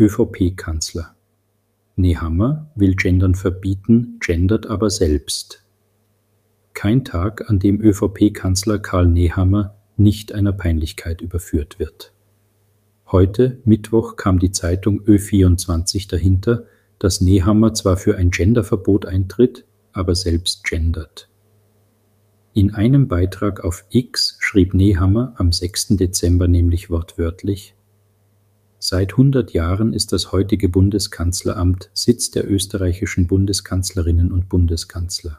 [0.00, 1.14] ÖVP-Kanzler:
[1.96, 5.66] Nehammer will Gendern verbieten, gendert aber selbst.
[6.72, 12.14] Kein Tag, an dem ÖVP-Kanzler Karl Nehammer nicht einer Peinlichkeit überführt wird.
[13.12, 16.64] Heute, Mittwoch, kam die Zeitung Ö24 dahinter,
[16.98, 21.28] dass Nehammer zwar für ein Genderverbot eintritt, aber selbst gendert.
[22.54, 25.88] In einem Beitrag auf X schrieb Nehammer am 6.
[25.98, 27.74] Dezember nämlich wortwörtlich
[28.82, 35.38] Seit hundert Jahren ist das heutige Bundeskanzleramt Sitz der österreichischen Bundeskanzlerinnen und Bundeskanzler.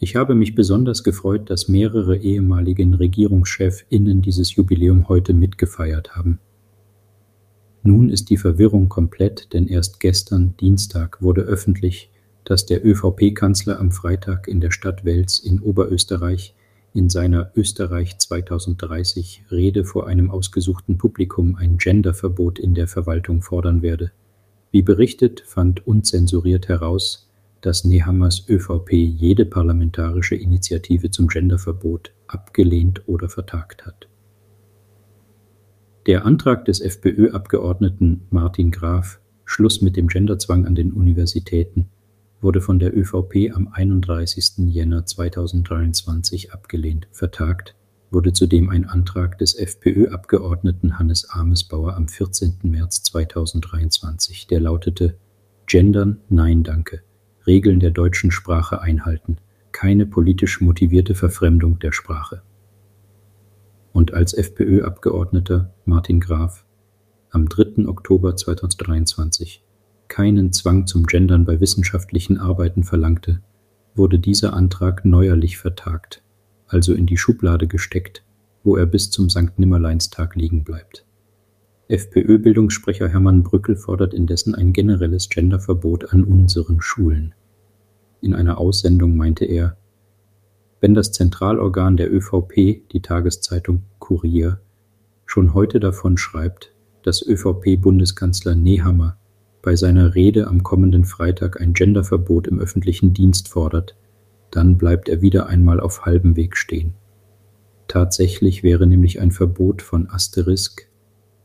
[0.00, 6.40] Ich habe mich besonders gefreut, dass mehrere ehemaligen RegierungschefInnen dieses Jubiläum heute mitgefeiert haben.
[7.84, 12.10] Nun ist die Verwirrung komplett, denn erst gestern, Dienstag, wurde öffentlich,
[12.42, 16.56] dass der ÖVP-Kanzler am Freitag in der Stadt Wels in Oberösterreich
[16.94, 23.82] in seiner Österreich 2030 Rede vor einem ausgesuchten Publikum ein Genderverbot in der Verwaltung fordern
[23.82, 24.12] werde.
[24.70, 27.30] Wie berichtet, fand unzensuriert heraus,
[27.60, 34.08] dass Nehammers ÖVP jede parlamentarische Initiative zum Genderverbot abgelehnt oder vertagt hat.
[36.06, 41.88] Der Antrag des FPÖ-Abgeordneten Martin Graf, Schluss mit dem Genderzwang an den Universitäten,
[42.42, 44.66] wurde von der ÖVP am 31.
[44.66, 47.06] Jänner 2023 abgelehnt.
[47.12, 47.76] Vertagt
[48.10, 52.58] wurde zudem ein Antrag des FPÖ-Abgeordneten Hannes Amesbauer am 14.
[52.64, 55.16] März 2023, der lautete
[55.66, 57.02] Gendern Nein danke.
[57.46, 59.38] Regeln der deutschen Sprache einhalten.
[59.70, 62.42] Keine politisch motivierte Verfremdung der Sprache.
[63.92, 66.64] Und als FPÖ-Abgeordneter Martin Graf
[67.30, 67.88] am 3.
[67.88, 69.64] Oktober 2023
[70.12, 73.40] keinen Zwang zum Gendern bei wissenschaftlichen Arbeiten verlangte,
[73.94, 76.22] wurde dieser Antrag neuerlich vertagt,
[76.66, 78.22] also in die Schublade gesteckt,
[78.62, 81.06] wo er bis zum Sankt-Nimmerleinstag liegen bleibt.
[81.88, 87.34] FPÖ-Bildungssprecher Hermann Brückel fordert indessen ein generelles Genderverbot an unseren Schulen.
[88.20, 89.78] In einer Aussendung meinte er,
[90.82, 94.60] wenn das Zentralorgan der ÖVP, die Tageszeitung Kurier,
[95.24, 99.16] schon heute davon schreibt, dass ÖVP-Bundeskanzler Nehammer
[99.62, 103.96] bei seiner Rede am kommenden Freitag ein Genderverbot im öffentlichen Dienst fordert,
[104.50, 106.94] dann bleibt er wieder einmal auf halbem Weg stehen.
[107.88, 110.88] Tatsächlich wäre nämlich ein Verbot von Asterisk,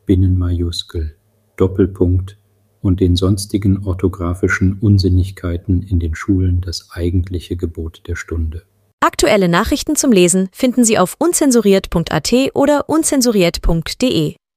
[0.05, 1.15] Binnenmajuskel,
[1.55, 2.37] Doppelpunkt
[2.81, 8.63] und den sonstigen orthografischen Unsinnigkeiten in den Schulen das eigentliche Gebot der Stunde.
[8.99, 14.35] Aktuelle Nachrichten zum Lesen finden Sie auf unzensuriert.at oder unzensuriert.de.